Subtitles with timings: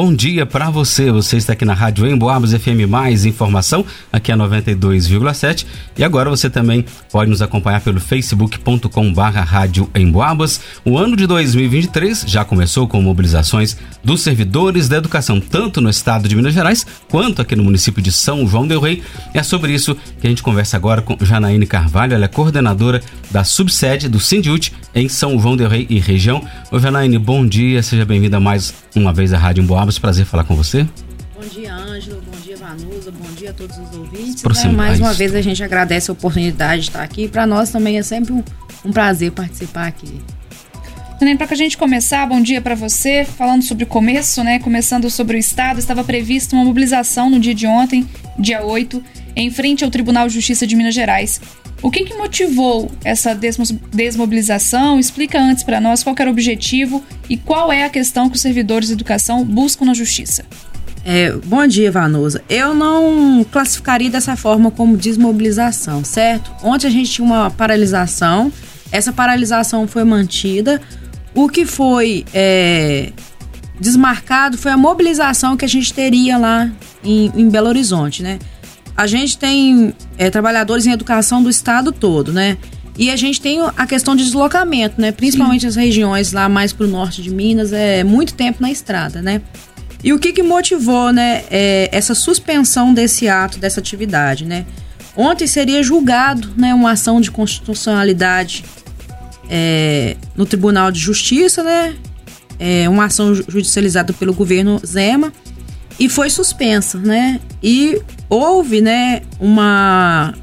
[0.00, 1.10] bom dia para você.
[1.10, 5.66] Você está aqui na Rádio Emboabas FM Mais Informação, aqui é 92,7.
[5.98, 10.60] E agora você também pode nos acompanhar pelo facebook.com Rádio Emboabas.
[10.84, 16.28] O ano de 2023 já começou com mobilizações dos servidores da educação, tanto no estado
[16.28, 19.02] de Minas Gerais quanto aqui no município de São João del Rei.
[19.34, 23.02] É sobre isso que a gente conversa agora com Janaíne Carvalho, ela é coordenadora
[23.32, 26.40] da subsede do Sindiut em São João del Rei e região.
[26.70, 30.54] Ô Janaíne, bom dia, seja bem-vinda mais uma vez à Rádio Emboabas, prazer falar com
[30.56, 30.86] você.
[31.34, 34.42] Bom dia, Ângelo, bom dia, Vanusa, bom dia a todos os ouvintes.
[34.42, 34.72] Né?
[34.72, 37.28] Mais uma vez a gente agradece a oportunidade de estar aqui.
[37.28, 38.42] Para nós também é sempre um,
[38.84, 40.20] um prazer participar aqui.
[41.36, 43.24] Para que a gente começar, bom dia para você.
[43.24, 44.58] Falando sobre o começo, né?
[44.58, 48.06] Começando sobre o Estado, estava prevista uma mobilização no dia de ontem,
[48.38, 49.02] dia 8,
[49.34, 51.40] em frente ao Tribunal de Justiça de Minas Gerais.
[51.80, 53.38] O que, que motivou essa
[53.92, 54.98] desmobilização?
[54.98, 58.42] Explica antes para nós qual era o objetivo e qual é a questão que os
[58.42, 60.44] servidores de educação buscam na justiça.
[61.04, 62.42] É, bom dia, Vanusa.
[62.48, 66.50] Eu não classificaria dessa forma como desmobilização, certo?
[66.62, 68.52] Ontem a gente tinha uma paralisação,
[68.90, 70.82] essa paralisação foi mantida.
[71.32, 73.12] O que foi é,
[73.80, 76.70] desmarcado foi a mobilização que a gente teria lá
[77.04, 78.38] em, em Belo Horizonte, né?
[78.98, 82.58] A gente tem é, trabalhadores em educação do estado todo, né?
[82.98, 85.12] E a gente tem a questão de deslocamento, né?
[85.12, 85.66] Principalmente Sim.
[85.68, 89.40] as regiões lá mais para o norte de Minas, é muito tempo na estrada, né?
[90.02, 94.66] E o que, que motivou, né, é, essa suspensão desse ato, dessa atividade, né?
[95.16, 98.64] Ontem seria julgado, né, uma ação de constitucionalidade
[99.48, 101.94] é, no Tribunal de Justiça, né?
[102.58, 105.32] É, uma ação judicializada pelo governo Zema
[105.98, 107.40] e foi suspensa, né?
[107.62, 110.34] E houve, né, uma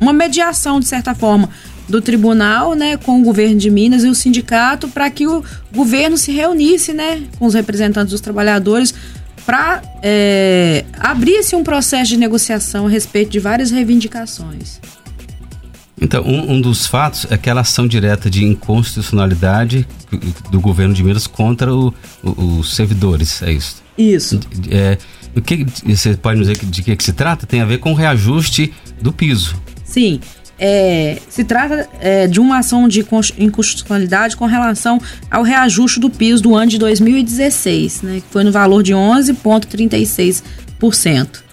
[0.00, 1.50] uma mediação de certa forma
[1.86, 6.16] do tribunal, né, com o governo de Minas e o sindicato para que o governo
[6.16, 8.94] se reunisse, né, com os representantes dos trabalhadores
[9.44, 14.80] para é, abrir-se um processo de negociação a respeito de várias reivindicações.
[16.00, 19.86] Então, um, um, dos fatos é aquela ação direta de inconstitucionalidade
[20.50, 23.82] do governo de Minas contra o, o, os servidores, é isso?
[23.98, 24.40] Isso.
[24.70, 24.96] É,
[25.36, 27.46] o que você pode nos dizer de que, que se trata?
[27.46, 29.54] Tem a ver com o reajuste do piso.
[29.84, 30.20] Sim.
[30.62, 33.00] É, se trata é, de uma ação de
[33.38, 35.00] inconstitucionalidade com relação
[35.30, 41.48] ao reajuste do piso do ano de 2016, né, que foi no valor de 11,36%.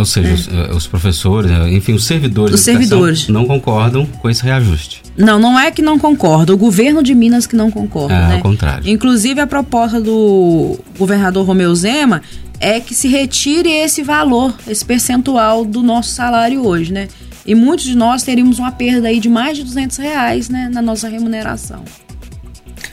[0.00, 0.32] Ou seja, é.
[0.32, 5.02] os, eh, os, professores, eh, enfim, os servidores, os servidores não concordam com esse reajuste.
[5.14, 8.14] Não, não é que não concorda, o governo de Minas que não concorda.
[8.14, 8.34] É, né?
[8.36, 8.88] ao contrário.
[8.88, 12.22] Inclusive, a proposta do governador Romeu Zema
[12.58, 17.06] é que se retire esse valor, esse percentual do nosso salário hoje, né?
[17.44, 20.80] E muitos de nós teríamos uma perda aí de mais de 200 reais né, na
[20.80, 21.84] nossa remuneração.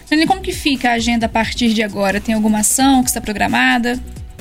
[0.09, 2.19] Dani, como que fica a agenda a partir de agora?
[2.19, 3.97] Tem alguma ação que está programada?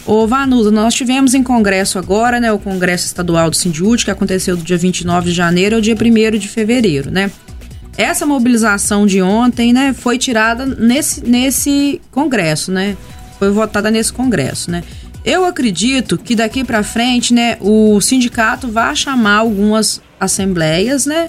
[0.06, 4.56] Ô, Vanusa, nós tivemos em congresso agora, né, o Congresso Estadual do Sindiúte, que aconteceu
[4.56, 7.28] do dia 29 de janeiro ao dia 1 de fevereiro, né?
[7.98, 12.96] Essa mobilização de ontem, né, foi tirada nesse, nesse congresso, né?
[13.36, 14.84] Foi votada nesse congresso, né?
[15.24, 21.26] Eu acredito que daqui para frente, né, o sindicato vai chamar algumas assembleias, né?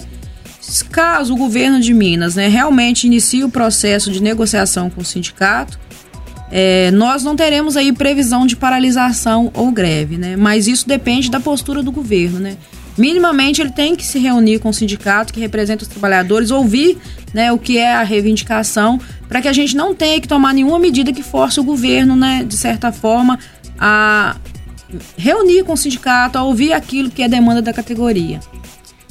[0.92, 5.80] Caso o governo de Minas, né, realmente inicie o processo de negociação com o sindicato,
[6.50, 10.36] é, nós não teremos aí previsão de paralisação ou greve, né?
[10.36, 12.56] Mas isso depende da postura do governo, né?
[12.96, 16.98] Minimamente ele tem que se reunir com o sindicato que representa os trabalhadores, ouvir
[17.32, 20.80] né, o que é a reivindicação, para que a gente não tenha que tomar nenhuma
[20.80, 23.38] medida que force o governo, né, de certa forma,
[23.78, 24.36] a
[25.16, 28.40] reunir com o sindicato, a ouvir aquilo que é demanda da categoria.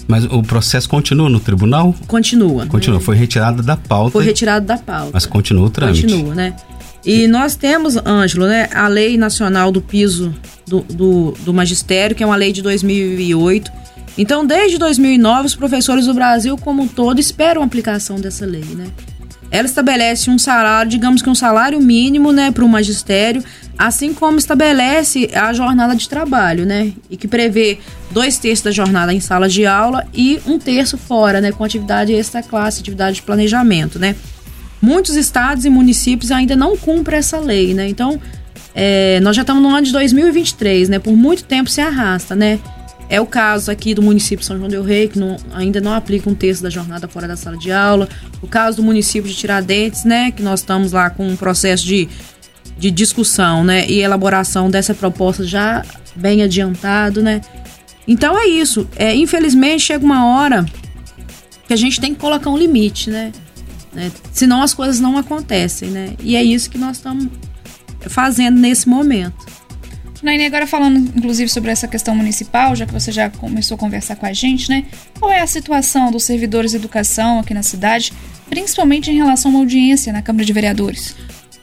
[0.06, 1.94] Mas o processo continua no tribunal?
[2.08, 2.66] Continua.
[2.66, 3.00] Continua.
[3.00, 3.06] Né?
[3.06, 4.12] Foi retirado da pauta.
[4.12, 5.12] Foi retirado da pauta.
[5.14, 6.02] Mas continua o trâmite.
[6.02, 6.56] Continua, né?
[7.06, 10.34] E nós temos, Ângelo, né, a Lei Nacional do Piso
[10.66, 13.72] do, do, do Magistério, que é uma lei de 2008.
[14.18, 18.66] Então, desde 2009, os professores do Brasil como um todo esperam a aplicação dessa lei,
[18.76, 18.88] né?
[19.50, 23.42] Ela estabelece um salário, digamos que um salário mínimo, né, para o magistério,
[23.78, 27.78] assim como estabelece a jornada de trabalho, né, e que prevê
[28.12, 32.12] dois terços da jornada em sala de aula e um terço fora, né, com atividade
[32.12, 34.18] extra classe, atividade de planejamento, né
[34.82, 37.88] muitos estados e municípios ainda não cumprem essa lei, né?
[37.88, 38.20] Então,
[38.74, 41.00] é, nós já estamos no ano de 2023, né?
[41.00, 42.60] Por muito tempo se arrasta, né?
[43.10, 45.94] É o caso aqui do município de São João del Rei, que não, ainda não
[45.94, 48.08] aplica um terço da jornada fora da sala de aula.
[48.42, 50.30] O caso do município de Tiradentes, né?
[50.32, 52.08] Que nós estamos lá com um processo de,
[52.78, 53.88] de discussão, né?
[53.88, 55.86] E elaboração dessa proposta já
[56.16, 57.42] bem adiantado, né?
[58.08, 58.88] Então é isso.
[58.96, 60.66] É, infelizmente chega uma hora
[61.68, 63.32] que a gente tem que colocar um limite, né?
[63.98, 64.12] Né?
[64.32, 66.14] Senão as coisas não acontecem, né?
[66.22, 67.28] E é isso que nós estamos
[68.02, 69.58] fazendo nesse momento.
[70.22, 74.16] Naine, agora falando inclusive sobre essa questão municipal, já que você já começou a conversar
[74.16, 74.86] com a gente, né?
[75.20, 78.14] Qual é a situação dos servidores de educação aqui na cidade,
[78.48, 81.16] principalmente em relação à audiência na Câmara de Vereadores?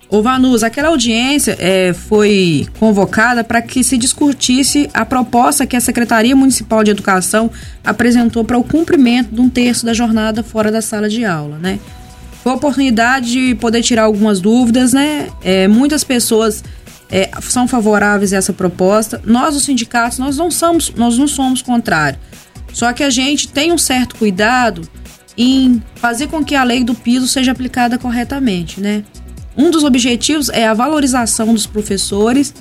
[0.08, 5.80] Ô Vanus, aquela audiência é, foi convocada para que se discutisse a proposta que a
[5.80, 7.48] Secretaria Municipal de Educação
[7.84, 11.78] apresentou para o cumprimento de um terço da jornada fora da sala de aula, né?
[12.44, 15.30] Foi a oportunidade de poder tirar algumas dúvidas, né?
[15.42, 16.62] É, muitas pessoas
[17.10, 19.18] é, são favoráveis a essa proposta.
[19.24, 22.20] Nós, os sindicatos, nós não somos, nós não somos contrários.
[22.70, 24.86] Só que a gente tem um certo cuidado
[25.38, 29.04] em fazer com que a lei do piso seja aplicada corretamente, né?
[29.56, 32.52] Um dos objetivos é a valorização dos professores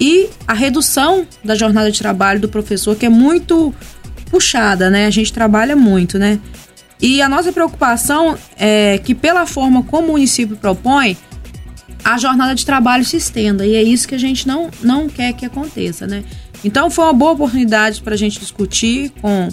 [0.00, 3.72] e a redução da jornada de trabalho do professor, que é muito
[4.32, 5.06] puxada, né?
[5.06, 6.40] A gente trabalha muito, né?
[7.00, 11.16] E a nossa preocupação é que, pela forma como o município propõe,
[12.04, 13.66] a jornada de trabalho se estenda.
[13.66, 16.24] E é isso que a gente não, não quer que aconteça, né?
[16.64, 19.48] Então, foi uma boa oportunidade para a gente discutir com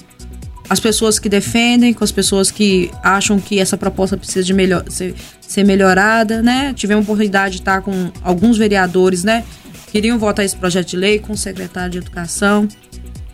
[0.68, 4.84] as pessoas que defendem, com as pessoas que acham que essa proposta precisa de melhor,
[4.90, 6.74] ser, ser melhorada, né?
[6.74, 9.44] Tivemos a oportunidade de estar com alguns vereadores, né?
[9.92, 12.68] Queriam votar esse projeto de lei com o secretário de Educação.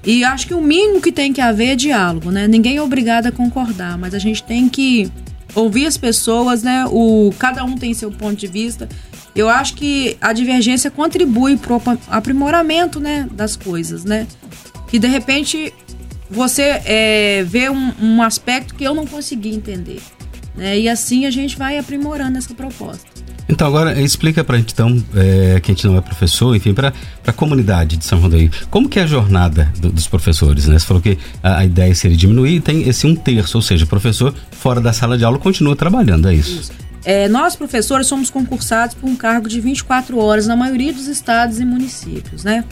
[0.03, 2.47] E acho que o mínimo que tem que haver é diálogo, né?
[2.47, 5.11] Ninguém é obrigado a concordar, mas a gente tem que
[5.53, 6.85] ouvir as pessoas, né?
[6.87, 8.89] O, cada um tem seu ponto de vista.
[9.35, 14.27] Eu acho que a divergência contribui para o aprimoramento né, das coisas, né?
[14.87, 15.73] Que de repente
[16.29, 20.01] você é, vê um, um aspecto que eu não consegui entender.
[20.55, 20.79] Né?
[20.79, 23.09] E assim a gente vai aprimorando essa proposta.
[23.51, 26.73] Então, agora explica para a gente, então, é, que a gente não é professor, enfim,
[26.73, 26.93] para
[27.27, 30.67] a comunidade de São João do Rio, como que é a jornada do, dos professores,
[30.67, 30.79] né?
[30.79, 33.83] Você falou que a, a, ideia seria diminuir e tem esse um terço, ou seja,
[33.83, 36.61] o professor fora da sala de aula continua trabalhando, é isso?
[36.61, 36.71] isso.
[37.03, 41.59] É, nós, professores, somos concursados por um cargo de 24 horas na maioria dos estados
[41.59, 42.63] e municípios, né?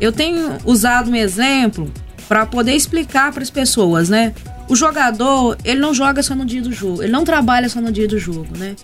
[0.00, 1.92] Eu tenho usado um exemplo
[2.26, 4.32] para poder explicar para as pessoas, né?
[4.68, 7.92] O jogador, ele não joga só no dia do jogo, ele não trabalha só no
[7.92, 8.74] dia do jogo, né?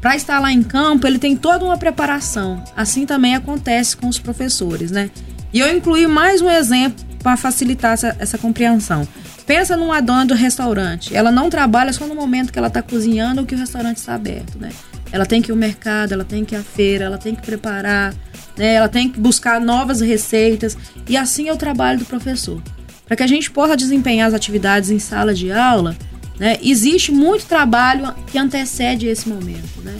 [0.00, 2.62] Para estar lá em campo, ele tem toda uma preparação.
[2.76, 5.10] Assim também acontece com os professores, né?
[5.52, 9.06] E eu incluí mais um exemplo para facilitar essa, essa compreensão.
[9.46, 11.14] Pensa numa dona do restaurante.
[11.14, 14.14] Ela não trabalha só no momento que ela está cozinhando ou que o restaurante está
[14.14, 14.70] aberto, né?
[15.12, 17.42] Ela tem que ir ao mercado, ela tem que ir à feira, ela tem que
[17.42, 18.12] preparar,
[18.56, 18.74] né?
[18.74, 20.76] Ela tem que buscar novas receitas.
[21.08, 22.60] E assim é o trabalho do professor.
[23.06, 25.96] Para que a gente possa desempenhar as atividades em sala de aula,
[26.38, 29.80] né, existe muito trabalho que antecede esse momento.
[29.82, 29.96] Né?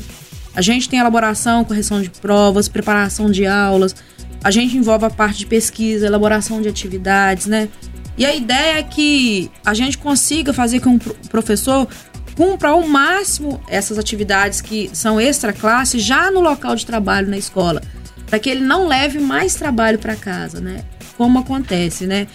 [0.55, 3.95] A gente tem elaboração, correção de provas, preparação de aulas,
[4.43, 7.69] a gente envolve a parte de pesquisa, elaboração de atividades, né?
[8.17, 11.89] E a ideia é que a gente consiga fazer com que o professor
[12.37, 17.37] cumpra ao máximo essas atividades que são extra classe já no local de trabalho na
[17.37, 17.83] escola,
[18.27, 20.85] para que ele não leve mais trabalho para casa, né?
[21.17, 22.27] Como acontece, né?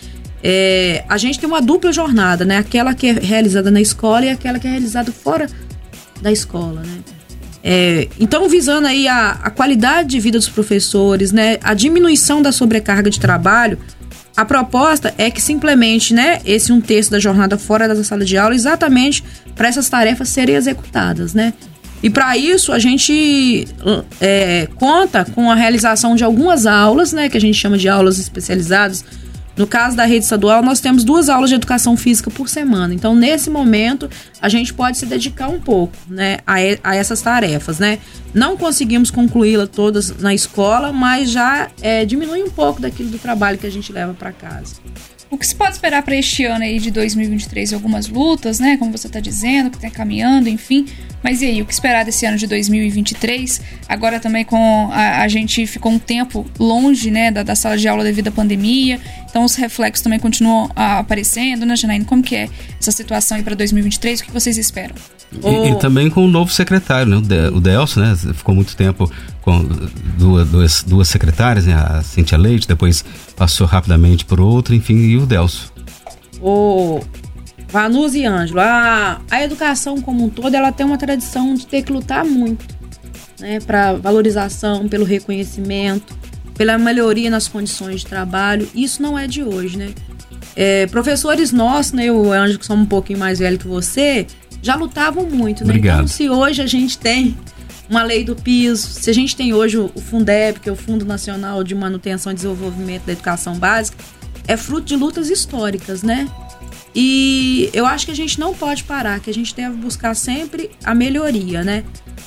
[0.43, 2.57] É, a gente tem uma dupla jornada, né?
[2.57, 5.47] Aquela que é realizada na escola e aquela que é realizada fora
[6.21, 6.99] da escola, né?
[7.63, 11.57] É, então, visando aí a, a, qualidade de vida dos professores, né?
[11.63, 13.77] A diminuição da sobrecarga de trabalho,
[14.35, 16.39] a proposta é que simplesmente, né?
[16.43, 19.23] Esse um terço da jornada fora da sala de aula, exatamente
[19.55, 21.53] para essas tarefas serem executadas, né?
[22.01, 23.67] E para isso a gente
[24.19, 27.29] é, conta com a realização de algumas aulas, né?
[27.29, 29.05] Que a gente chama de aulas especializadas
[29.61, 32.95] no caso da rede estadual, nós temos duas aulas de educação física por semana.
[32.95, 34.09] Então, nesse momento,
[34.41, 37.77] a gente pode se dedicar um pouco né, a, a essas tarefas.
[37.77, 37.99] Né?
[38.33, 43.59] Não conseguimos concluí-las todas na escola, mas já é, diminui um pouco daquilo do trabalho
[43.59, 44.77] que a gente leva para casa.
[45.29, 47.71] O que se pode esperar para este ano aí de 2023?
[47.73, 48.77] Algumas lutas, né?
[48.77, 50.87] Como você está dizendo, que está caminhando, enfim.
[51.23, 53.61] Mas e aí, o que esperar desse ano de 2023?
[53.87, 57.87] Agora também com a, a gente ficou um tempo longe, né, da, da, sala de
[57.87, 58.99] aula devido à pandemia.
[59.29, 62.05] Então os reflexos também continuam a, aparecendo, né, Janaína?
[62.05, 62.49] Como que é
[62.79, 64.21] essa situação aí para 2023?
[64.21, 64.95] O que vocês esperam?
[65.31, 67.49] E, e, também com o novo secretário, né?
[67.53, 68.15] O Delcio, né?
[68.33, 69.09] Ficou muito tempo
[69.41, 69.63] com
[70.17, 71.73] duas, duas, duas secretárias, né?
[71.73, 73.05] A Cintia Leite, depois
[73.37, 75.71] passou rapidamente por outra, enfim, e o Delcio.
[76.41, 77.01] O
[77.71, 81.81] Vanus e Ângelo, a, a educação como um todo, ela tem uma tradição de ter
[81.81, 82.65] que lutar muito,
[83.39, 83.59] né?
[83.61, 86.13] Para valorização, pelo reconhecimento,
[86.57, 88.67] pela melhoria nas condições de trabalho.
[88.75, 89.93] Isso não é de hoje, né?
[90.55, 92.11] É, professores nossos, né?
[92.11, 94.27] O Ângelo, que somos um pouquinho mais velho que você,
[94.61, 95.69] já lutavam muito, né?
[95.69, 95.95] Obrigado.
[95.95, 97.37] Então, se hoje a gente tem
[97.89, 101.05] uma lei do piso, se a gente tem hoje o Fundeb, que é o Fundo
[101.05, 103.97] Nacional de Manutenção e Desenvolvimento da Educação Básica,
[104.47, 106.27] é fruto de lutas históricas, né?
[106.93, 110.69] E eu acho que a gente não pode parar, que a gente deve buscar sempre
[110.83, 111.83] a melhoria, né?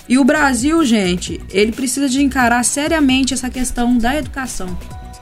[0.09, 4.77] E o Brasil, gente, ele precisa de encarar seriamente essa questão da educação.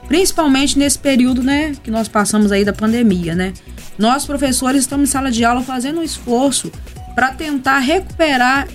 [0.07, 3.53] Principalmente nesse período, né, que nós passamos aí da pandemia, né?
[3.99, 6.71] Nós, professores, estamos em sala de aula fazendo um esforço
[7.15, 8.67] para tentar recuperar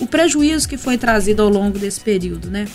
[0.00, 2.66] o, prejuízo que foi trazido ao longo desse período, né?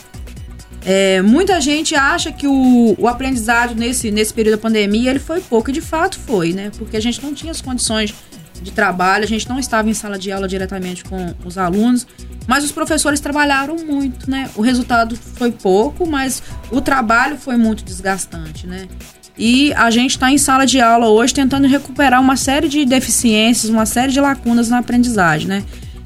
[0.86, 5.42] É, muita gente acha que o, o, aprendizado nesse, nesse período da pandemia ele foi
[5.42, 6.72] pouco, e de fato foi, né?
[6.78, 8.14] Porque a gente não tinha as condições
[8.62, 12.08] de trabalho, a gente não estava em sala de aula diretamente com os alunos,
[12.48, 14.50] mas os professores trabalharam muito, né?
[14.56, 16.42] O resultado foi pouco, mas
[16.72, 18.88] o trabalho foi muito desgastante, né?
[19.38, 23.70] E a gente está em sala de aula hoje tentando recuperar uma série de deficiências,
[23.70, 25.64] uma série de lacunas na aprendizagem, né?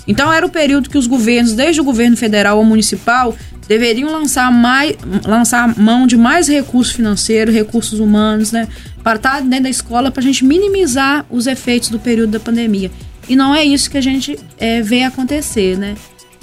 [0.07, 3.35] Então era o período que os governos, desde o governo federal ao municipal,
[3.67, 8.67] deveriam lançar, mais, lançar mão de mais recursos financeiros, recursos humanos, né?
[9.03, 12.39] Para estar tá dentro da escola para a gente minimizar os efeitos do período da
[12.39, 12.91] pandemia.
[13.29, 15.95] E não é isso que a gente é, vê acontecer, né?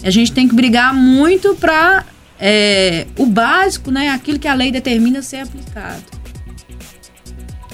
[0.02, 2.04] A gente tem que brigar muito para
[2.38, 4.10] é, o básico, né?
[4.10, 6.17] Aquilo que a lei determina ser aplicado.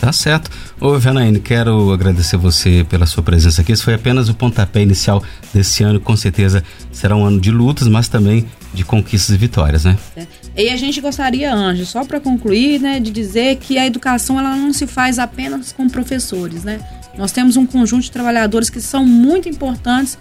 [0.05, 0.51] Tá certo.
[0.79, 3.73] Ô, Janaíne, quero agradecer você pela sua presença aqui.
[3.73, 5.99] Esse foi apenas o pontapé inicial desse ano.
[5.99, 8.45] Com certeza será um ano de lutas, mas também
[8.75, 9.97] de conquistas e vitórias, né?
[10.15, 10.27] É.
[10.59, 14.55] E a gente gostaria, Anjo, só para concluir, né, de dizer que a educação ela
[14.55, 16.81] não se faz apenas com professores, né?
[17.17, 20.19] Nós temos um conjunto de trabalhadores que são muito importantes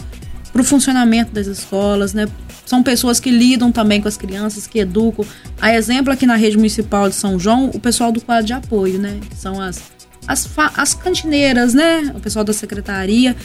[0.53, 2.27] para o funcionamento das escolas, né?
[2.63, 5.25] São pessoas que lidam também com as crianças, que educam.
[5.59, 8.99] A exemplo aqui na rede municipal de São João, o pessoal do quadro de apoio,
[8.99, 9.19] né?
[9.27, 9.81] Que são as,
[10.27, 12.13] as, as cantineiras, né?
[12.15, 13.35] O pessoal da secretaria.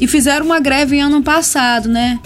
[0.00, 2.18] E fizeram uma greve ano passado, né?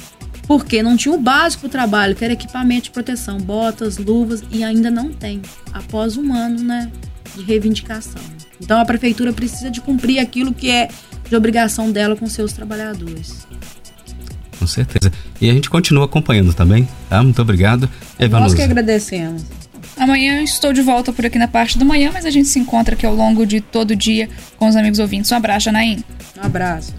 [0.47, 4.63] Porque não tinha o básico do trabalho, que era equipamento de proteção, botas, luvas, e
[4.65, 5.43] ainda não tem,
[5.73, 6.91] após um ano, né?
[7.37, 8.23] De reivindicação.
[8.61, 10.89] Então a prefeitura precisa de cumprir aquilo que é
[11.29, 13.47] de obrigação dela com seus trabalhadores.
[14.59, 15.13] Com certeza.
[15.41, 17.23] E a gente continua acompanhando também, tá?
[17.23, 17.89] Muito obrigado.
[18.19, 18.51] Evanusa.
[18.51, 19.45] Nós que agradecemos.
[19.97, 22.95] Amanhã estou de volta por aqui na parte da manhã, mas a gente se encontra
[22.95, 25.31] aqui ao longo de todo o dia com os amigos ouvintes.
[25.33, 26.03] Um abraço, Anaim.
[26.41, 26.95] Um abraço.